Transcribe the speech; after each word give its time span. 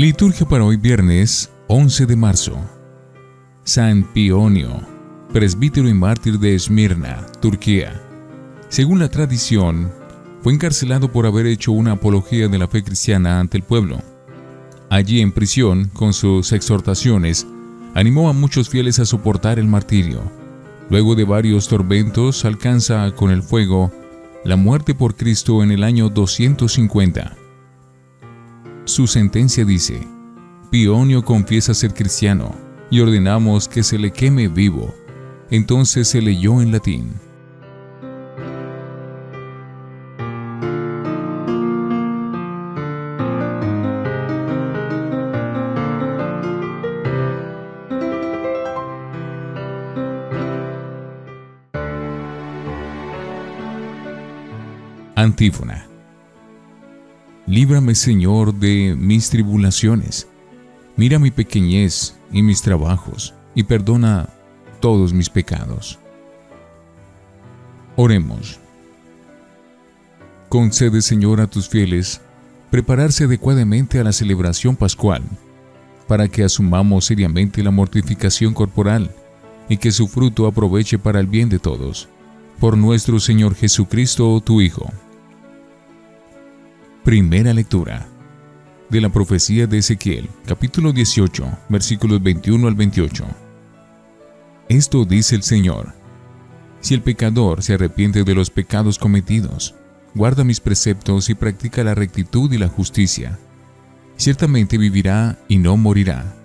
Liturgia 0.00 0.46
para 0.46 0.62
hoy 0.62 0.76
viernes 0.76 1.50
11 1.66 2.06
de 2.06 2.14
marzo. 2.14 2.56
San 3.64 4.04
Pionio, 4.12 4.80
presbítero 5.32 5.88
y 5.88 5.92
mártir 5.92 6.38
de 6.38 6.54
Esmirna, 6.54 7.26
Turquía. 7.40 8.00
Según 8.68 9.00
la 9.00 9.08
tradición, 9.08 9.90
fue 10.40 10.52
encarcelado 10.52 11.10
por 11.10 11.26
haber 11.26 11.46
hecho 11.46 11.72
una 11.72 11.94
apología 11.94 12.46
de 12.46 12.58
la 12.58 12.68
fe 12.68 12.84
cristiana 12.84 13.40
ante 13.40 13.56
el 13.56 13.64
pueblo. 13.64 14.00
Allí 14.88 15.20
en 15.20 15.32
prisión, 15.32 15.90
con 15.92 16.12
sus 16.12 16.52
exhortaciones, 16.52 17.44
animó 17.94 18.28
a 18.28 18.32
muchos 18.32 18.68
fieles 18.68 19.00
a 19.00 19.04
soportar 19.04 19.58
el 19.58 19.66
martirio. 19.66 20.22
Luego 20.90 21.16
de 21.16 21.24
varios 21.24 21.66
tormentos, 21.66 22.44
alcanza 22.44 23.10
con 23.16 23.32
el 23.32 23.42
fuego 23.42 23.90
la 24.44 24.54
muerte 24.54 24.94
por 24.94 25.16
Cristo 25.16 25.64
en 25.64 25.72
el 25.72 25.82
año 25.82 26.08
250. 26.08 27.47
Su 28.88 29.06
sentencia 29.06 29.66
dice, 29.66 30.00
Pionio 30.70 31.22
confiesa 31.22 31.74
ser 31.74 31.92
cristiano 31.92 32.54
y 32.90 33.00
ordenamos 33.00 33.68
que 33.68 33.82
se 33.82 33.98
le 33.98 34.14
queme 34.14 34.48
vivo. 34.48 34.94
Entonces 35.50 36.08
se 36.08 36.22
leyó 36.22 36.62
en 36.62 36.72
latín. 36.72 37.12
Antífona. 55.14 55.87
Líbrame, 57.58 57.96
Señor, 57.96 58.54
de 58.54 58.94
mis 58.96 59.30
tribulaciones. 59.30 60.28
Mira 60.96 61.18
mi 61.18 61.32
pequeñez 61.32 62.14
y 62.30 62.40
mis 62.40 62.62
trabajos, 62.62 63.34
y 63.52 63.64
perdona 63.64 64.28
todos 64.78 65.12
mis 65.12 65.28
pecados. 65.28 65.98
Oremos. 67.96 68.60
Concede, 70.48 71.02
Señor, 71.02 71.40
a 71.40 71.48
tus 71.48 71.68
fieles 71.68 72.20
prepararse 72.70 73.24
adecuadamente 73.24 73.98
a 73.98 74.04
la 74.04 74.12
celebración 74.12 74.76
pascual, 74.76 75.24
para 76.06 76.28
que 76.28 76.44
asumamos 76.44 77.06
seriamente 77.06 77.64
la 77.64 77.72
mortificación 77.72 78.54
corporal 78.54 79.10
y 79.68 79.78
que 79.78 79.90
su 79.90 80.06
fruto 80.06 80.46
aproveche 80.46 80.96
para 80.96 81.18
el 81.18 81.26
bien 81.26 81.48
de 81.48 81.58
todos. 81.58 82.08
Por 82.60 82.78
nuestro 82.78 83.18
Señor 83.18 83.56
Jesucristo, 83.56 84.40
tu 84.42 84.60
Hijo. 84.60 84.92
Primera 87.08 87.54
lectura 87.54 88.06
de 88.90 89.00
la 89.00 89.08
profecía 89.08 89.66
de 89.66 89.78
Ezequiel, 89.78 90.28
capítulo 90.44 90.92
18, 90.92 91.48
versículos 91.70 92.22
21 92.22 92.68
al 92.68 92.74
28. 92.74 93.24
Esto 94.68 95.06
dice 95.06 95.34
el 95.34 95.42
Señor. 95.42 95.94
Si 96.82 96.92
el 96.92 97.00
pecador 97.00 97.62
se 97.62 97.72
arrepiente 97.72 98.24
de 98.24 98.34
los 98.34 98.50
pecados 98.50 98.98
cometidos, 98.98 99.74
guarda 100.14 100.44
mis 100.44 100.60
preceptos 100.60 101.30
y 101.30 101.34
practica 101.34 101.82
la 101.82 101.94
rectitud 101.94 102.52
y 102.52 102.58
la 102.58 102.68
justicia, 102.68 103.38
ciertamente 104.18 104.76
vivirá 104.76 105.38
y 105.48 105.56
no 105.56 105.78
morirá. 105.78 106.36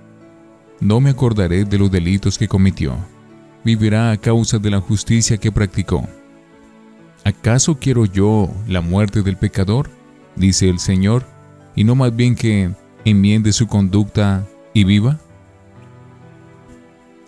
No 0.80 1.02
me 1.02 1.10
acordaré 1.10 1.66
de 1.66 1.78
los 1.78 1.92
delitos 1.92 2.38
que 2.38 2.48
cometió. 2.48 2.96
Vivirá 3.66 4.12
a 4.12 4.18
causa 4.18 4.60
de 4.60 4.70
la 4.70 4.80
justicia 4.80 5.36
que 5.36 5.52
practicó. 5.52 6.08
¿Acaso 7.26 7.78
quiero 7.78 8.06
yo 8.06 8.50
la 8.66 8.80
muerte 8.80 9.24
del 9.24 9.36
pecador? 9.36 10.03
Dice 10.36 10.70
el 10.70 10.80
Señor, 10.80 11.26
y 11.76 11.84
no 11.84 11.96
más 11.96 12.16
bien 12.16 12.36
que 12.36 12.72
enmiende 13.06 13.52
su 13.52 13.68
conducta 13.68 14.46
y 14.74 14.84
viva? 14.84 15.20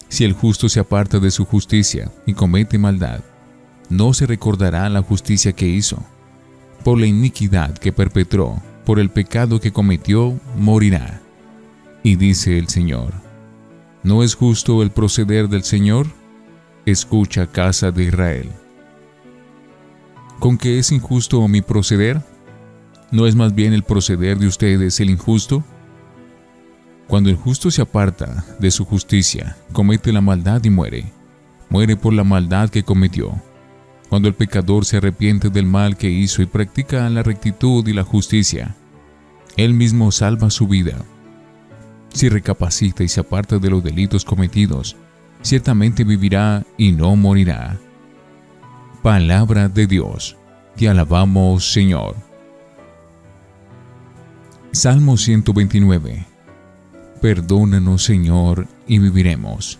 Si 0.09 0.23
el 0.23 0.33
justo 0.33 0.69
se 0.69 0.79
aparta 0.79 1.19
de 1.19 1.31
su 1.31 1.45
justicia 1.45 2.11
y 2.25 2.33
comete 2.33 2.77
maldad, 2.77 3.21
no 3.89 4.13
se 4.13 4.25
recordará 4.25 4.89
la 4.89 5.01
justicia 5.01 5.53
que 5.53 5.67
hizo. 5.67 5.97
Por 6.83 6.99
la 6.99 7.07
iniquidad 7.07 7.77
que 7.77 7.91
perpetró, 7.91 8.61
por 8.85 8.99
el 8.99 9.09
pecado 9.09 9.59
que 9.59 9.71
cometió, 9.71 10.39
morirá. 10.57 11.21
Y 12.03 12.15
dice 12.15 12.57
el 12.59 12.69
Señor, 12.69 13.13
¿no 14.03 14.23
es 14.23 14.35
justo 14.35 14.83
el 14.83 14.91
proceder 14.91 15.49
del 15.49 15.63
Señor? 15.63 16.07
Escucha, 16.85 17.47
casa 17.47 17.91
de 17.91 18.03
Israel. 18.03 18.51
¿Con 20.39 20.57
qué 20.57 20.77
es 20.77 20.91
injusto 20.91 21.47
mi 21.47 21.61
proceder? 21.61 22.21
¿No 23.11 23.27
es 23.27 23.35
más 23.35 23.53
bien 23.53 23.73
el 23.73 23.83
proceder 23.83 24.37
de 24.37 24.47
ustedes 24.47 24.99
el 24.99 25.09
injusto? 25.09 25.63
Cuando 27.07 27.29
el 27.29 27.35
justo 27.35 27.69
se 27.69 27.81
aparta 27.81 28.43
de 28.59 28.71
su 28.71 28.83
justicia, 28.83 29.57
comete 29.71 30.11
la 30.11 30.21
maldad 30.21 30.63
y 30.63 30.69
muere. 30.69 31.13
Muere 31.69 31.95
por 31.95 32.13
la 32.13 32.23
maldad 32.23 32.69
que 32.69 32.83
cometió. 32.83 33.31
Cuando 34.09 34.27
el 34.27 34.33
pecador 34.33 34.85
se 34.85 34.97
arrepiente 34.97 35.49
del 35.49 35.65
mal 35.65 35.97
que 35.97 36.09
hizo 36.09 36.41
y 36.41 36.45
practica 36.45 37.09
la 37.09 37.21
rectitud 37.21 37.87
y 37.87 37.93
la 37.93 38.03
justicia, 38.03 38.75
él 39.55 39.73
mismo 39.73 40.11
salva 40.11 40.49
su 40.49 40.67
vida. 40.67 40.97
Si 42.09 42.29
recapacita 42.29 43.03
y 43.03 43.07
se 43.07 43.19
aparta 43.19 43.59
de 43.59 43.69
los 43.69 43.83
delitos 43.83 44.25
cometidos, 44.25 44.95
ciertamente 45.41 46.03
vivirá 46.03 46.63
y 46.77 46.91
no 46.91 47.15
morirá. 47.15 47.77
Palabra 49.01 49.69
de 49.69 49.85
Dios. 49.85 50.37
Te 50.75 50.89
alabamos, 50.89 51.71
Señor. 51.71 52.24
Salmo 54.75 55.15
129. 55.15 56.25
Perdónanos, 57.21 58.03
Señor, 58.03 58.67
y 58.85 58.99
viviremos. 58.99 59.79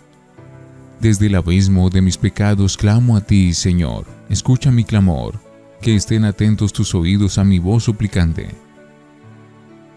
Desde 1.00 1.26
el 1.26 1.34
abismo 1.34 1.90
de 1.90 2.00
mis 2.00 2.16
pecados 2.16 2.78
clamo 2.78 3.14
a 3.14 3.20
ti, 3.20 3.52
Señor. 3.52 4.06
Escucha 4.30 4.70
mi 4.70 4.84
clamor, 4.84 5.38
que 5.82 5.94
estén 5.94 6.24
atentos 6.24 6.72
tus 6.72 6.94
oídos 6.94 7.36
a 7.36 7.44
mi 7.44 7.58
voz 7.58 7.84
suplicante. 7.84 8.48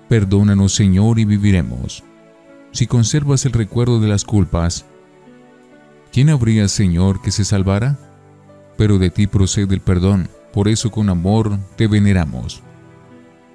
Perdónanos, 0.09 0.75
Señor, 0.75 1.17
y 1.17 1.23
viviremos. 1.23 2.03
Si 2.73 2.85
conservas 2.85 3.45
el 3.45 3.53
recuerdo 3.53 4.01
de 4.01 4.09
las 4.09 4.25
culpas, 4.25 4.83
¿quién 6.11 6.29
habría, 6.29 6.67
Señor, 6.67 7.21
que 7.21 7.31
se 7.31 7.45
salvara? 7.45 7.97
Pero 8.77 8.97
de 8.97 9.09
ti 9.09 9.27
procede 9.27 9.75
el 9.75 9.81
perdón, 9.81 10.27
por 10.51 10.67
eso 10.67 10.91
con 10.91 11.07
amor 11.07 11.57
te 11.77 11.87
veneramos. 11.87 12.63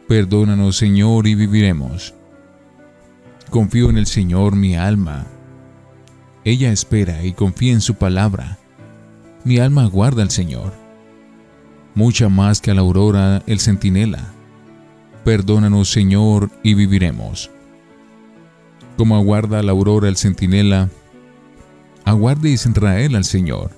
Perdónanos, 0.08 0.76
Señor, 0.76 1.26
y 1.26 1.34
viviremos. 1.34 2.14
Confío 3.48 3.88
en 3.88 3.96
el 3.96 4.06
Señor 4.06 4.54
mi 4.54 4.76
alma. 4.76 5.26
Ella 6.44 6.72
espera 6.72 7.24
y 7.24 7.32
confía 7.32 7.72
en 7.72 7.80
su 7.80 7.94
palabra. 7.94 8.58
Mi 9.44 9.58
alma 9.58 9.84
aguarda 9.84 10.22
al 10.22 10.30
Señor. 10.30 10.74
Mucha 11.94 12.28
más 12.28 12.60
que 12.60 12.70
a 12.70 12.74
la 12.74 12.82
aurora 12.82 13.42
el 13.46 13.60
centinela. 13.60 14.34
Perdónanos, 15.24 15.90
Señor, 15.90 16.50
y 16.62 16.74
viviremos. 16.74 17.50
Como 18.98 19.16
aguarda 19.16 19.60
a 19.60 19.62
la 19.62 19.72
aurora 19.72 20.08
el 20.08 20.18
centinela, 20.18 20.90
aguarde 22.04 22.50
Israel 22.50 23.16
al 23.16 23.24
Señor, 23.24 23.70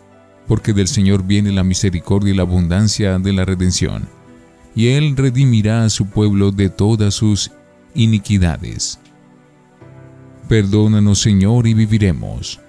porque 0.49 0.73
del 0.73 0.89
Señor 0.89 1.23
viene 1.23 1.53
la 1.53 1.63
misericordia 1.63 2.33
y 2.33 2.37
la 2.37 2.43
abundancia 2.43 3.17
de 3.21 3.33
la 3.33 3.45
redención 3.45 4.09
y 4.77 4.89
él 4.89 5.17
redimirá 5.17 5.85
a 5.85 5.91
su 5.91 6.07
pueblo 6.07 6.53
de 6.53 6.69
todas 6.69 7.15
sus 7.15 7.51
iniquidades. 7.95 9.01
Perdónanos, 10.49 11.19
Señor, 11.19 11.67
y 11.67 11.75
viviremos. 11.75 12.61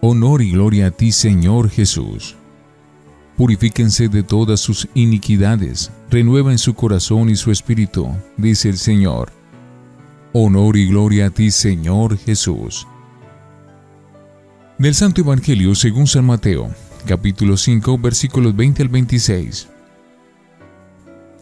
Honor 0.00 0.40
y 0.40 0.52
gloria 0.52 0.86
a 0.86 0.90
ti, 0.92 1.12
Señor 1.12 1.68
Jesús. 1.68 2.36
Purifíquense 3.36 4.08
de 4.08 4.22
todas 4.22 4.60
sus 4.60 4.88
iniquidades, 4.94 5.90
renueva 6.10 6.52
en 6.52 6.58
su 6.58 6.74
corazón 6.74 7.28
y 7.28 7.36
su 7.36 7.50
espíritu, 7.50 8.08
dice 8.36 8.68
el 8.68 8.78
Señor. 8.78 9.32
Honor 10.32 10.76
y 10.76 10.86
gloria 10.86 11.26
a 11.26 11.30
ti, 11.30 11.50
Señor 11.50 12.16
Jesús. 12.18 12.86
Del 14.78 14.94
Santo 14.94 15.22
Evangelio 15.22 15.74
según 15.74 16.06
San 16.06 16.24
Mateo, 16.24 16.70
capítulo 17.06 17.56
5, 17.56 17.98
versículos 17.98 18.54
20 18.54 18.82
al 18.82 18.88
26. 18.88 19.68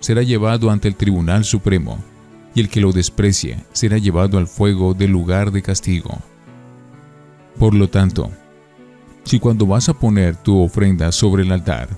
será 0.00 0.22
llevado 0.22 0.70
ante 0.70 0.88
el 0.88 0.96
Tribunal 0.96 1.44
Supremo, 1.44 1.98
y 2.54 2.60
el 2.60 2.68
que 2.68 2.80
lo 2.80 2.92
desprecie 2.92 3.58
será 3.72 3.98
llevado 3.98 4.38
al 4.38 4.46
fuego 4.46 4.94
del 4.94 5.10
lugar 5.10 5.52
de 5.52 5.62
castigo. 5.62 6.18
Por 7.58 7.74
lo 7.74 7.88
tanto, 7.88 8.30
si 9.24 9.38
cuando 9.38 9.66
vas 9.66 9.88
a 9.88 9.94
poner 9.94 10.36
tu 10.36 10.62
ofrenda 10.62 11.12
sobre 11.12 11.42
el 11.42 11.52
altar, 11.52 11.88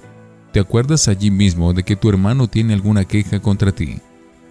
te 0.52 0.60
acuerdas 0.60 1.08
allí 1.08 1.30
mismo 1.30 1.72
de 1.72 1.82
que 1.82 1.94
tu 1.94 2.08
hermano 2.08 2.48
tiene 2.48 2.74
alguna 2.74 3.04
queja 3.04 3.40
contra 3.40 3.70
ti, 3.70 4.00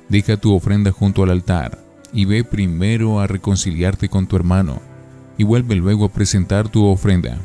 deja 0.10 0.38
tu 0.38 0.54
ofrenda 0.54 0.92
junto 0.92 1.24
al 1.24 1.32
altar 1.32 1.80
y 2.14 2.26
ve 2.26 2.44
primero 2.44 3.20
a 3.20 3.28
reconciliarte 3.28 4.10
con 4.10 4.28
tu 4.28 4.36
hermano 4.36 4.82
y 5.38 5.44
vuelve 5.44 5.76
luego 5.76 6.06
a 6.06 6.10
presentar 6.10 6.70
tu 6.70 6.86
ofrenda. 6.86 7.38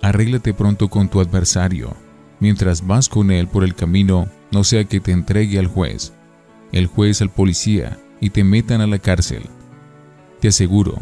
Arréglate 0.00 0.54
pronto 0.54 0.88
con 0.88 1.08
tu 1.08 1.20
adversario, 1.20 1.94
mientras 2.42 2.84
vas 2.84 3.08
con 3.08 3.30
él 3.30 3.46
por 3.46 3.62
el 3.62 3.76
camino, 3.76 4.26
no 4.50 4.64
sea 4.64 4.82
que 4.82 4.98
te 4.98 5.12
entregue 5.12 5.60
al 5.60 5.68
juez, 5.68 6.12
el 6.72 6.88
juez 6.88 7.22
al 7.22 7.30
policía 7.30 8.00
y 8.20 8.30
te 8.30 8.42
metan 8.42 8.80
a 8.80 8.88
la 8.88 8.98
cárcel. 8.98 9.44
Te 10.40 10.48
aseguro 10.48 10.98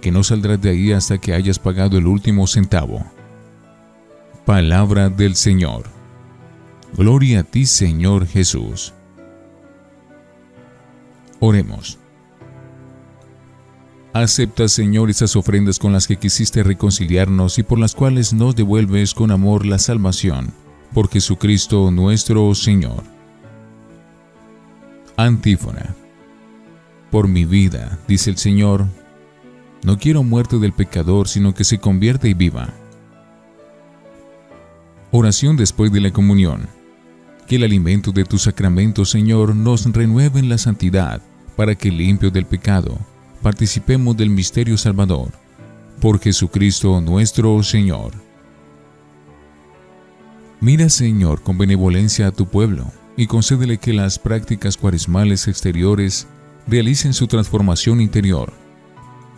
que 0.00 0.10
no 0.10 0.24
saldrás 0.24 0.58
de 0.62 0.70
ahí 0.70 0.90
hasta 0.92 1.18
que 1.18 1.34
hayas 1.34 1.58
pagado 1.58 1.98
el 1.98 2.06
último 2.06 2.46
centavo. 2.46 3.04
Palabra 4.46 5.10
del 5.10 5.36
Señor. 5.36 5.84
Gloria 6.96 7.40
a 7.40 7.44
ti, 7.44 7.66
Señor 7.66 8.26
Jesús. 8.26 8.94
Oremos. 11.40 11.98
Acepta, 14.14 14.66
Señor, 14.66 15.10
esas 15.10 15.36
ofrendas 15.36 15.78
con 15.78 15.92
las 15.92 16.06
que 16.06 16.16
quisiste 16.16 16.62
reconciliarnos 16.62 17.58
y 17.58 17.64
por 17.64 17.78
las 17.78 17.94
cuales 17.94 18.32
nos 18.32 18.56
devuelves 18.56 19.12
con 19.12 19.30
amor 19.30 19.66
la 19.66 19.78
salvación, 19.78 20.54
por 20.92 21.08
Jesucristo 21.08 21.90
nuestro 21.90 22.54
Señor. 22.54 23.02
Antífona. 25.16 25.94
Por 27.10 27.28
mi 27.28 27.44
vida, 27.44 27.98
dice 28.08 28.30
el 28.30 28.36
Señor, 28.36 28.86
no 29.82 29.98
quiero 29.98 30.22
muerte 30.22 30.58
del 30.58 30.72
pecador, 30.72 31.28
sino 31.28 31.54
que 31.54 31.64
se 31.64 31.78
convierta 31.78 32.28
y 32.28 32.34
viva. 32.34 32.72
Oración 35.10 35.56
después 35.56 35.90
de 35.92 36.00
la 36.00 36.12
comunión. 36.12 36.68
Que 37.46 37.56
el 37.56 37.64
alimento 37.64 38.12
de 38.12 38.24
tu 38.24 38.38
sacramento, 38.38 39.04
Señor, 39.04 39.56
nos 39.56 39.84
renueve 39.92 40.38
en 40.38 40.48
la 40.48 40.58
santidad, 40.58 41.20
para 41.56 41.74
que 41.74 41.90
limpio 41.90 42.30
del 42.30 42.46
pecado, 42.46 42.96
participemos 43.42 44.16
del 44.16 44.30
misterio 44.30 44.76
salvador. 44.76 45.32
Por 46.00 46.20
Jesucristo 46.20 47.00
nuestro 47.00 47.62
Señor. 47.62 48.29
Mira, 50.60 50.90
Señor, 50.90 51.42
con 51.42 51.56
benevolencia 51.56 52.26
a 52.26 52.32
tu 52.32 52.46
pueblo, 52.46 52.92
y 53.16 53.26
concédele 53.26 53.78
que 53.78 53.94
las 53.94 54.18
prácticas 54.18 54.76
cuaresmales 54.76 55.48
exteriores 55.48 56.26
realicen 56.66 57.14
su 57.14 57.26
transformación 57.26 58.00
interior 58.00 58.52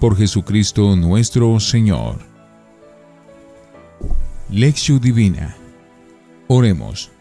por 0.00 0.16
Jesucristo 0.16 0.96
nuestro 0.96 1.60
Señor. 1.60 2.18
Lección 4.50 5.00
Divina. 5.00 5.56
Oremos. 6.48 7.12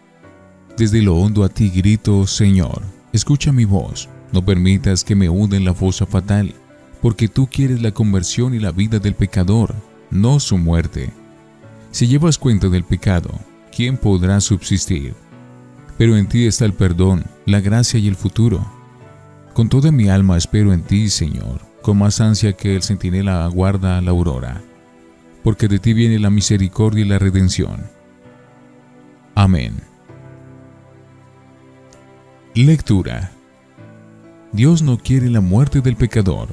Desde 0.76 1.00
lo 1.00 1.14
hondo 1.14 1.44
a 1.44 1.48
ti 1.48 1.70
grito, 1.70 2.26
Señor, 2.26 2.82
escucha 3.12 3.52
mi 3.52 3.64
voz, 3.64 4.08
no 4.32 4.44
permitas 4.44 5.04
que 5.04 5.14
me 5.14 5.28
hunda 5.28 5.56
en 5.56 5.64
la 5.64 5.74
fosa 5.74 6.06
fatal, 6.06 6.52
porque 7.00 7.28
tú 7.28 7.46
quieres 7.46 7.80
la 7.82 7.92
conversión 7.92 8.52
y 8.52 8.58
la 8.58 8.72
vida 8.72 8.98
del 8.98 9.14
pecador, 9.14 9.76
no 10.10 10.40
su 10.40 10.58
muerte. 10.58 11.12
Si 11.92 12.08
llevas 12.08 12.36
cuenta 12.36 12.68
del 12.68 12.82
pecado, 12.82 13.30
¿quién 13.74 13.96
podrá 13.96 14.40
subsistir? 14.40 15.14
Pero 15.98 16.16
en 16.16 16.28
ti 16.28 16.46
está 16.46 16.64
el 16.64 16.74
perdón, 16.74 17.24
la 17.46 17.60
gracia 17.60 17.98
y 17.98 18.08
el 18.08 18.16
futuro. 18.16 18.64
Con 19.54 19.68
toda 19.68 19.90
mi 19.90 20.08
alma 20.08 20.36
espero 20.36 20.72
en 20.72 20.82
ti, 20.82 21.08
Señor 21.08 21.72
con 21.82 21.98
más 21.98 22.20
ansia 22.20 22.54
que 22.54 22.76
el 22.76 22.82
centinela 22.82 23.44
aguarda 23.44 24.00
la 24.00 24.12
aurora, 24.12 24.62
porque 25.42 25.68
de 25.68 25.78
ti 25.78 25.92
viene 25.92 26.18
la 26.18 26.30
misericordia 26.30 27.04
y 27.04 27.08
la 27.08 27.18
redención. 27.18 27.82
Amén. 29.34 29.74
Lectura. 32.54 33.32
Dios 34.52 34.82
no 34.82 34.98
quiere 34.98 35.28
la 35.28 35.40
muerte 35.40 35.80
del 35.80 35.96
pecador, 35.96 36.48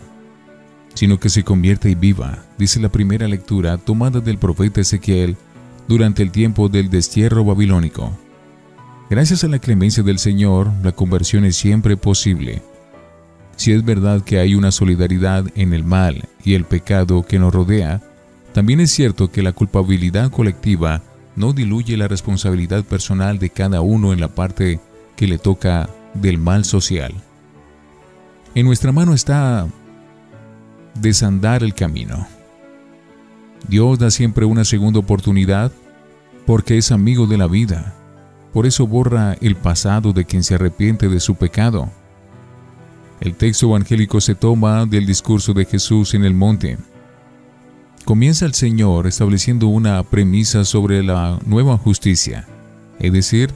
sino 0.93 1.19
que 1.19 1.29
se 1.29 1.43
convierta 1.43 1.89
y 1.89 1.95
viva, 1.95 2.43
dice 2.57 2.79
la 2.79 2.89
primera 2.89 3.27
lectura 3.27 3.77
tomada 3.77 4.19
del 4.21 4.37
profeta 4.37 4.81
Ezequiel 4.81 5.37
durante 5.89 6.23
el 6.23 6.31
tiempo 6.31 6.69
del 6.69 6.89
destierro 6.89 7.43
babilónico. 7.43 8.17
Gracias 9.09 9.43
a 9.43 9.49
la 9.49 9.59
clemencia 9.59 10.03
del 10.03 10.19
Señor, 10.19 10.71
la 10.81 10.93
conversión 10.93 11.43
es 11.43 11.57
siempre 11.57 11.97
posible 11.97 12.61
si 13.59 13.73
es 13.73 13.83
verdad 13.83 14.21
que 14.21 14.39
hay 14.39 14.55
una 14.55 14.71
solidaridad 14.71 15.45
en 15.53 15.73
el 15.73 15.83
mal 15.83 16.29
y 16.45 16.53
el 16.53 16.63
pecado 16.63 17.23
que 17.23 17.39
nos 17.39 17.53
rodea, 17.53 18.01
también 18.53 18.79
es 18.79 18.89
cierto 18.89 19.33
que 19.33 19.43
la 19.43 19.51
culpabilidad 19.51 20.31
colectiva 20.31 21.01
no 21.35 21.51
diluye 21.51 21.97
la 21.97 22.07
responsabilidad 22.07 22.85
personal 22.85 23.37
de 23.37 23.49
cada 23.49 23.81
uno 23.81 24.13
en 24.13 24.21
la 24.21 24.29
parte 24.29 24.79
que 25.17 25.27
le 25.27 25.39
toca 25.39 25.89
del 26.13 26.37
mal 26.37 26.63
social. 26.63 27.13
En 28.55 28.65
nuestra 28.65 28.93
mano 28.93 29.13
está 29.13 29.67
desandar 30.95 31.61
el 31.61 31.73
camino. 31.73 32.27
Dios 33.67 33.99
da 33.99 34.11
siempre 34.11 34.45
una 34.45 34.65
segunda 34.65 34.99
oportunidad 34.99 35.71
porque 36.45 36.77
es 36.77 36.91
amigo 36.91 37.27
de 37.27 37.37
la 37.37 37.47
vida. 37.47 37.95
Por 38.53 38.65
eso 38.65 38.87
borra 38.87 39.35
el 39.41 39.55
pasado 39.55 40.13
de 40.13 40.25
quien 40.25 40.43
se 40.43 40.55
arrepiente 40.55 41.07
de 41.07 41.19
su 41.19 41.35
pecado 41.35 41.89
el 43.19 43.35
texto 43.35 43.67
evangélico 43.67 44.21
se 44.21 44.33
toma 44.33 44.85
del 44.85 45.05
discurso 45.05 45.53
de 45.53 45.65
Jesús 45.65 46.13
en 46.13 46.23
el 46.23 46.33
monte. 46.33 46.77
Comienza 48.05 48.45
el 48.45 48.53
Señor 48.53 49.07
estableciendo 49.07 49.67
una 49.67 50.01
premisa 50.03 50.63
sobre 50.63 51.03
la 51.03 51.37
nueva 51.45 51.77
justicia, 51.77 52.47
es 52.97 53.11
decir, 53.11 53.53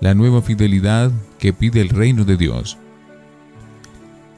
la 0.00 0.14
nueva 0.14 0.42
fidelidad 0.42 1.10
que 1.40 1.52
pide 1.52 1.80
el 1.80 1.88
reino 1.88 2.24
de 2.24 2.36
Dios. 2.36 2.78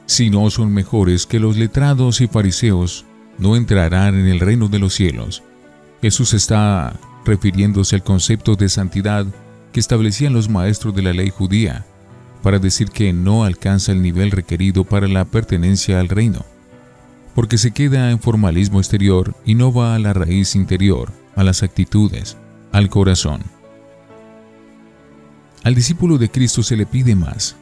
Si 0.07 0.31
no 0.31 0.49
son 0.49 0.73
mejores 0.73 1.27
que 1.27 1.39
los 1.39 1.55
letrados 1.55 2.19
y 2.21 2.27
fariseos, 2.27 3.05
no 3.37 3.55
entrarán 3.55 4.15
en 4.15 4.27
el 4.27 4.39
reino 4.39 4.67
de 4.67 4.79
los 4.79 4.93
cielos. 4.93 5.43
Jesús 6.01 6.33
está 6.33 6.99
refiriéndose 7.25 7.95
al 7.95 8.03
concepto 8.03 8.55
de 8.55 8.69
santidad 8.69 9.25
que 9.71 9.79
establecían 9.79 10.33
los 10.33 10.49
maestros 10.49 10.95
de 10.95 11.01
la 11.01 11.13
ley 11.13 11.29
judía 11.29 11.85
para 12.41 12.59
decir 12.59 12.89
que 12.89 13.13
no 13.13 13.45
alcanza 13.45 13.93
el 13.93 14.01
nivel 14.01 14.29
requerido 14.31 14.83
para 14.83 15.07
la 15.07 15.25
pertenencia 15.25 15.99
al 15.99 16.09
reino, 16.09 16.45
porque 17.33 17.57
se 17.57 17.71
queda 17.71 18.11
en 18.11 18.19
formalismo 18.19 18.79
exterior 18.79 19.33
y 19.45 19.55
no 19.55 19.73
va 19.73 19.95
a 19.95 19.99
la 19.99 20.13
raíz 20.13 20.55
interior, 20.55 21.11
a 21.35 21.43
las 21.43 21.63
actitudes, 21.63 22.37
al 22.71 22.89
corazón. 22.89 23.41
Al 25.63 25.73
discípulo 25.73 26.17
de 26.17 26.29
Cristo 26.29 26.61
se 26.61 26.75
le 26.75 26.85
pide 26.85 27.15
más. 27.15 27.55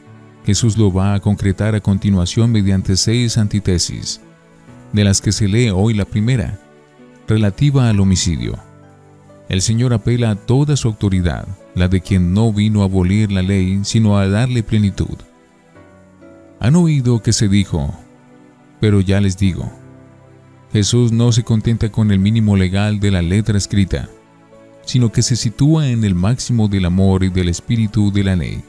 Jesús 0.44 0.76
lo 0.76 0.92
va 0.92 1.14
a 1.14 1.20
concretar 1.20 1.76
a 1.76 1.80
continuación 1.80 2.50
mediante 2.50 2.96
seis 2.96 3.38
antítesis, 3.38 4.20
de 4.92 5.04
las 5.04 5.20
que 5.20 5.32
se 5.32 5.48
lee 5.48 5.70
hoy 5.70 5.94
la 5.94 6.04
primera, 6.04 6.58
relativa 7.26 7.88
al 7.88 8.00
homicidio. 8.00 8.58
El 9.48 9.62
Señor 9.62 9.92
apela 9.92 10.30
a 10.30 10.36
toda 10.36 10.76
su 10.76 10.88
autoridad, 10.88 11.46
la 11.74 11.88
de 11.88 12.00
quien 12.00 12.32
no 12.32 12.52
vino 12.52 12.82
a 12.82 12.84
abolir 12.84 13.32
la 13.32 13.42
ley, 13.42 13.80
sino 13.84 14.18
a 14.18 14.28
darle 14.28 14.62
plenitud. 14.62 15.18
Han 16.60 16.76
oído 16.76 17.22
que 17.22 17.32
se 17.32 17.48
dijo, 17.48 17.94
pero 18.80 19.00
ya 19.00 19.20
les 19.20 19.36
digo, 19.36 19.70
Jesús 20.72 21.12
no 21.12 21.32
se 21.32 21.42
contenta 21.42 21.90
con 21.90 22.10
el 22.10 22.18
mínimo 22.18 22.56
legal 22.56 22.98
de 22.98 23.10
la 23.10 23.20
letra 23.20 23.58
escrita, 23.58 24.08
sino 24.84 25.12
que 25.12 25.22
se 25.22 25.36
sitúa 25.36 25.88
en 25.88 26.04
el 26.04 26.14
máximo 26.14 26.68
del 26.68 26.86
amor 26.86 27.24
y 27.24 27.30
del 27.30 27.48
espíritu 27.48 28.10
de 28.10 28.24
la 28.24 28.36
ley. 28.36 28.62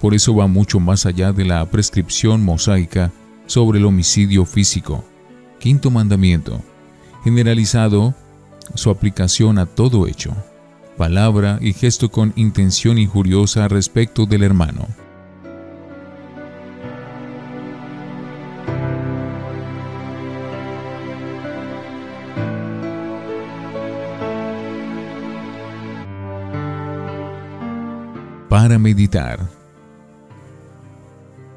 Por 0.00 0.14
eso 0.14 0.34
va 0.34 0.46
mucho 0.46 0.80
más 0.80 1.06
allá 1.06 1.32
de 1.32 1.44
la 1.44 1.64
prescripción 1.70 2.44
mosaica 2.44 3.12
sobre 3.46 3.78
el 3.78 3.86
homicidio 3.86 4.44
físico. 4.44 5.04
Quinto 5.62 5.92
mandamiento, 5.92 6.60
generalizado 7.22 8.14
su 8.74 8.90
aplicación 8.90 9.58
a 9.58 9.64
todo 9.64 10.08
hecho 10.08 10.34
palabra 10.96 11.58
y 11.60 11.72
gesto 11.72 12.10
con 12.10 12.32
intención 12.36 12.98
injuriosa 12.98 13.68
respecto 13.68 14.26
del 14.26 14.42
hermano. 14.42 14.88
Para 28.48 28.78
meditar. 28.78 29.40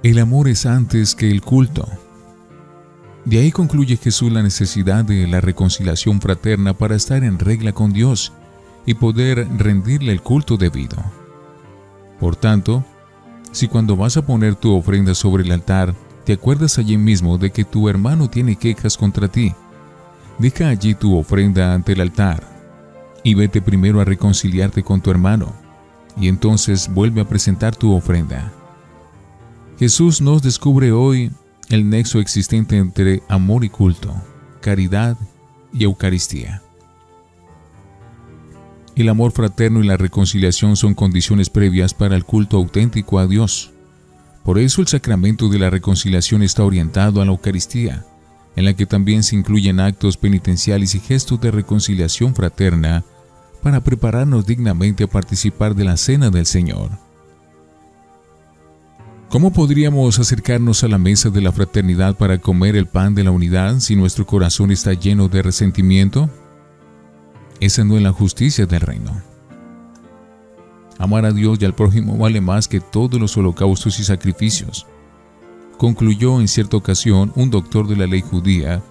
El 0.02 0.20
amor 0.20 0.48
es 0.48 0.66
antes 0.66 1.14
que 1.14 1.30
el 1.30 1.42
culto. 1.42 2.05
De 3.26 3.40
ahí 3.40 3.52
concluye 3.52 3.98
Jesús 3.98 4.32
la 4.32 4.44
necesidad 4.44 5.04
de 5.04 5.28
la 5.28 5.42
reconciliación 5.42 6.22
fraterna 6.22 6.74
para 6.76 6.96
estar 6.96 7.24
en 7.24 7.40
regla 7.40 7.74
con 7.74 7.92
Dios 7.92 8.32
y 8.86 8.94
poder 8.94 9.48
rendirle 9.58 10.12
el 10.12 10.22
culto 10.22 10.58
debido. 10.58 10.98
Por 12.20 12.36
tanto, 12.36 12.86
Si 13.56 13.70
cuando 13.70 13.96
vas 13.96 14.18
a 14.18 14.26
poner 14.26 14.56
tu 14.56 14.76
ofrenda 14.76 15.16
sobre 15.16 15.46
el 15.46 15.52
altar, 15.54 15.96
te 16.26 16.34
acuerdas 16.34 16.78
allí 16.78 16.98
mismo 16.98 17.38
de 17.38 17.52
que 17.54 17.64
tu 17.64 17.88
hermano 17.88 18.30
tiene 18.30 18.58
quejas 18.58 18.98
contra 18.98 19.30
ti, 19.30 19.54
deja 20.40 20.68
allí 20.68 20.94
tu 20.94 21.18
ofrenda 21.18 21.74
ante 21.74 21.94
el 21.94 22.02
altar 22.02 22.44
y 23.24 23.34
vete 23.34 23.62
primero 23.62 24.02
a 24.02 24.04
reconciliarte 24.04 24.84
con 24.84 25.00
tu 25.00 25.10
hermano, 25.10 25.54
y 26.18 26.28
entonces 26.28 26.94
vuelve 26.94 27.22
a 27.22 27.30
presentar 27.30 27.78
tu 27.78 27.94
ofrenda. 27.96 28.52
Jesús 29.80 30.20
nos 30.20 30.44
descubre 30.44 30.92
hoy 30.92 31.32
el 31.70 31.90
nexo 31.90 32.20
existente 32.20 32.78
entre 32.78 33.24
amor 33.28 33.64
y 33.66 33.70
culto, 33.70 34.14
caridad 34.62 35.18
y 35.74 35.84
Eucaristía. 35.84 36.62
El 38.96 39.10
amor 39.10 39.32
fraterno 39.32 39.84
y 39.84 39.88
la 39.88 39.98
reconciliación 39.98 40.78
son 40.78 40.94
condiciones 40.94 41.50
previas 41.50 41.94
para 41.94 42.16
el 42.16 42.24
culto 42.24 42.58
auténtico 42.58 43.20
a 43.20 43.28
Dios. 43.28 43.74
Por 44.44 44.58
eso 44.58 44.82
el 44.82 44.88
sacramento 44.88 45.50
de 45.50 45.60
la 45.60 45.70
reconciliación 45.70 46.44
está 46.44 46.64
orientado 46.64 47.22
a 47.22 47.26
la 47.26 47.32
Eucaristía, 47.32 48.06
en 48.56 48.64
la 48.64 48.74
que 48.74 48.86
también 48.86 49.24
se 49.24 49.36
incluyen 49.36 49.80
actos 49.80 50.16
penitenciales 50.18 50.96
y 50.96 51.00
gestos 51.00 51.42
de 51.42 51.52
reconciliación 51.52 52.34
fraterna 52.36 53.04
para 53.62 53.84
prepararnos 53.84 54.46
dignamente 54.46 55.04
a 55.04 55.08
participar 55.08 55.76
de 55.76 55.84
la 55.84 55.98
cena 55.98 56.30
del 56.30 56.46
Señor. 56.46 57.05
¿Cómo 59.36 59.52
podríamos 59.52 60.18
acercarnos 60.18 60.86
a 60.86 60.88
la 60.88 60.98
mesa 60.98 61.30
de 61.30 61.42
la 61.42 61.52
fraternidad 61.52 62.16
para 62.16 62.38
comer 62.38 62.78
el 62.78 62.86
pan 62.86 63.16
de 63.16 63.26
la 63.26 63.32
unidad 63.32 63.80
si 63.80 63.98
nuestro 63.98 64.26
corazón 64.26 64.72
está 64.72 64.94
lleno 64.94 65.28
de 65.28 65.42
resentimiento? 65.42 66.30
Esa 67.60 67.84
no 67.84 67.98
es 67.98 68.02
la 68.02 68.14
justicia 68.14 68.66
del 68.66 68.80
reino. 68.80 69.12
Amar 71.00 71.26
a 71.26 71.34
Dios 71.34 71.58
y 71.60 71.66
al 71.66 71.76
prójimo 71.76 72.18
vale 72.18 72.40
más 72.40 72.70
que 72.70 72.80
todos 72.80 73.20
los 73.20 73.36
holocaustos 73.36 74.00
y 74.00 74.06
sacrificios. 74.06 74.88
Concluyó 75.78 76.40
en 76.40 76.48
cierta 76.48 76.78
ocasión 76.78 77.34
un 77.36 77.50
doctor 77.50 77.90
de 77.90 77.98
la 77.98 78.08
ley 78.08 78.22
judía 78.22 78.82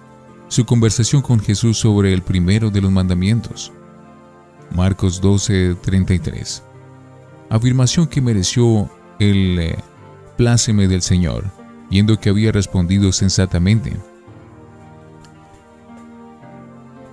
su 0.47 0.63
conversación 0.63 1.23
con 1.23 1.39
Jesús 1.39 1.79
sobre 1.79 2.13
el 2.13 2.21
primero 2.21 2.69
de 2.69 2.81
los 2.81 2.91
mandamientos. 2.91 3.71
Marcos 4.69 5.23
12:33. 5.23 6.61
Afirmación 7.49 8.05
que 8.05 8.21
mereció 8.21 8.91
el 9.17 9.75
eh, 10.35 10.37
pláceme 10.37 10.87
del 10.87 11.01
Señor, 11.01 11.45
viendo 11.89 12.19
que 12.19 12.29
había 12.29 12.51
respondido 12.51 13.11
sensatamente. 13.11 13.93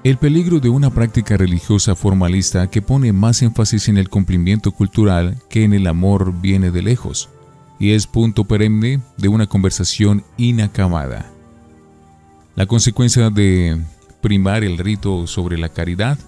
El 0.04 0.16
peligro 0.16 0.58
de 0.58 0.68
una 0.68 0.90
práctica 0.90 1.36
religiosa 1.36 1.94
formalista 1.94 2.68
que 2.68 2.82
pone 2.82 3.12
más 3.12 3.40
énfasis 3.42 3.88
en 3.88 3.98
el 3.98 4.08
cumplimiento 4.08 4.72
cultural 4.72 5.40
que 5.48 5.62
en 5.62 5.74
el 5.74 5.86
amor 5.86 6.40
viene 6.40 6.72
de 6.72 6.82
lejos, 6.82 7.28
y 7.78 7.92
es 7.92 8.06
punto 8.06 8.44
perenne 8.44 9.00
de 9.16 9.28
una 9.28 9.46
conversación 9.46 10.24
inacabada. 10.36 11.30
La 12.56 12.66
consecuencia 12.66 13.30
de 13.30 13.80
primar 14.20 14.64
el 14.64 14.78
rito 14.78 15.26
sobre 15.26 15.56
la 15.56 15.68
caridad 15.68 16.18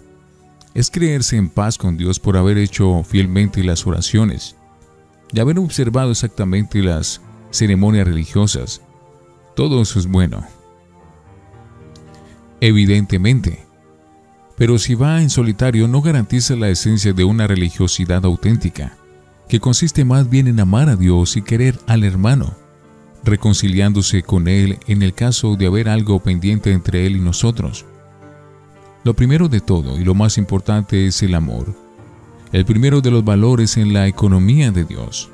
es 0.74 0.90
creerse 0.90 1.36
en 1.36 1.48
paz 1.48 1.78
con 1.78 1.96
Dios 1.96 2.18
por 2.18 2.36
haber 2.36 2.58
hecho 2.58 3.02
fielmente 3.04 3.62
las 3.64 3.86
oraciones, 3.86 4.56
y 5.34 5.40
haber 5.40 5.58
observado 5.58 6.12
exactamente 6.12 6.80
las 6.80 7.20
ceremonias 7.50 8.06
religiosas. 8.06 8.80
Todo 9.56 9.82
eso 9.82 9.98
es 9.98 10.06
bueno. 10.06 10.44
Evidentemente, 12.60 13.66
pero 14.56 14.78
si 14.78 14.94
va 14.94 15.20
en 15.20 15.30
solitario 15.30 15.88
no 15.88 16.00
garantiza 16.00 16.54
la 16.54 16.68
esencia 16.68 17.12
de 17.12 17.24
una 17.24 17.48
religiosidad 17.48 18.24
auténtica, 18.24 18.96
que 19.48 19.58
consiste 19.58 20.04
más 20.04 20.30
bien 20.30 20.46
en 20.46 20.60
amar 20.60 20.88
a 20.88 20.96
Dios 20.96 21.36
y 21.36 21.42
querer 21.42 21.78
al 21.86 22.04
hermano, 22.04 22.54
reconciliándose 23.24 24.22
con 24.22 24.46
Él 24.46 24.78
en 24.86 25.02
el 25.02 25.14
caso 25.14 25.56
de 25.56 25.66
haber 25.66 25.88
algo 25.88 26.22
pendiente 26.22 26.72
entre 26.72 27.06
Él 27.06 27.16
y 27.16 27.20
nosotros. 27.20 27.84
Lo 29.02 29.14
primero 29.14 29.48
de 29.48 29.60
todo 29.60 29.98
y 29.98 30.04
lo 30.04 30.14
más 30.14 30.38
importante 30.38 31.06
es 31.06 31.22
el 31.22 31.34
amor, 31.34 31.83
el 32.54 32.64
primero 32.64 33.00
de 33.00 33.10
los 33.10 33.24
valores 33.24 33.76
en 33.78 33.92
la 33.92 34.06
economía 34.06 34.70
de 34.70 34.84
Dios. 34.84 35.28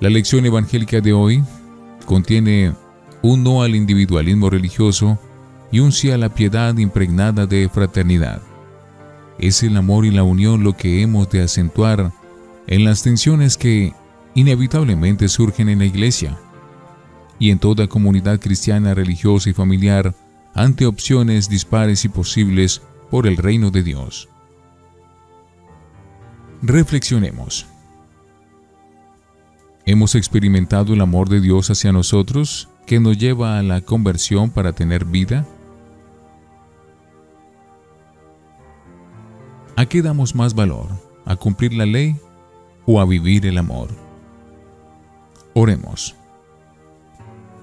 La 0.00 0.10
lección 0.10 0.44
evangélica 0.44 1.00
de 1.00 1.12
hoy 1.12 1.44
contiene 2.04 2.72
un 3.22 3.44
no 3.44 3.62
al 3.62 3.76
individualismo 3.76 4.50
religioso 4.50 5.20
y 5.70 5.78
un 5.78 5.92
sí 5.92 6.10
a 6.10 6.18
la 6.18 6.34
piedad 6.34 6.76
impregnada 6.78 7.46
de 7.46 7.68
fraternidad. 7.68 8.42
Es 9.38 9.62
el 9.62 9.76
amor 9.76 10.04
y 10.04 10.10
la 10.10 10.24
unión 10.24 10.64
lo 10.64 10.76
que 10.76 11.00
hemos 11.00 11.30
de 11.30 11.42
acentuar 11.42 12.10
en 12.66 12.84
las 12.84 13.04
tensiones 13.04 13.56
que 13.56 13.92
inevitablemente 14.34 15.28
surgen 15.28 15.68
en 15.68 15.78
la 15.78 15.84
iglesia 15.84 16.36
y 17.38 17.52
en 17.52 17.60
toda 17.60 17.86
comunidad 17.86 18.40
cristiana, 18.40 18.94
religiosa 18.94 19.48
y 19.48 19.52
familiar 19.52 20.12
ante 20.54 20.86
opciones 20.86 21.48
dispares 21.48 22.04
y 22.04 22.08
posibles 22.08 22.82
por 23.12 23.28
el 23.28 23.36
reino 23.36 23.70
de 23.70 23.84
Dios. 23.84 24.29
Reflexionemos. 26.62 27.66
¿Hemos 29.86 30.14
experimentado 30.14 30.92
el 30.92 31.00
amor 31.00 31.30
de 31.30 31.40
Dios 31.40 31.70
hacia 31.70 31.90
nosotros 31.90 32.68
que 32.86 33.00
nos 33.00 33.16
lleva 33.16 33.58
a 33.58 33.62
la 33.62 33.80
conversión 33.80 34.50
para 34.50 34.74
tener 34.74 35.06
vida? 35.06 35.46
¿A 39.74 39.86
qué 39.86 40.02
damos 40.02 40.34
más 40.34 40.54
valor? 40.54 40.88
¿A 41.24 41.34
cumplir 41.36 41.72
la 41.72 41.86
ley 41.86 42.16
o 42.84 43.00
a 43.00 43.06
vivir 43.06 43.46
el 43.46 43.56
amor? 43.56 43.88
Oremos. 45.54 46.14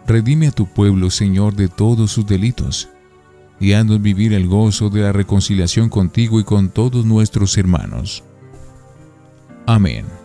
Redime 0.08 0.48
a 0.48 0.52
tu 0.52 0.66
pueblo, 0.66 1.12
Señor, 1.12 1.56
de 1.56 1.68
todos 1.68 2.12
sus 2.12 2.26
delitos, 2.26 2.90
y 3.60 3.74
haznos 3.74 4.02
vivir 4.02 4.34
el 4.34 4.48
gozo 4.48 4.90
de 4.90 5.02
la 5.02 5.12
reconciliación 5.12 5.90
contigo 5.90 6.40
y 6.40 6.44
con 6.44 6.70
todos 6.70 7.06
nuestros 7.06 7.58
hermanos. 7.60 8.24
Amén. 9.68 10.17